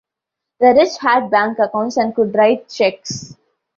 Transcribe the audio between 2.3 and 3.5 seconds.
write cheques.